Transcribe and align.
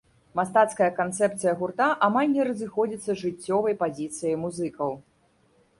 Мастацкая 0.37 0.87
канцэпцыя 0.99 1.53
гурта 1.61 1.89
амаль 2.07 2.33
не 2.35 2.43
разыходзіцца 2.49 3.05
з 3.11 3.19
жыццёвай 3.27 3.73
пазіцыяй 3.85 4.35
музыкаў. 4.47 4.91